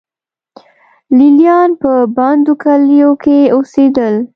[1.17, 4.15] لې لیان په بندو کلیو کې اوسېدل.